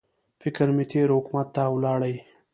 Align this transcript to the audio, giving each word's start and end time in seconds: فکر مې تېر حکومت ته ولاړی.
فکر 0.41 0.67
مې 0.75 0.85
تېر 0.91 1.07
حکومت 1.17 1.47
ته 1.55 1.63
ولاړی. 1.75 2.15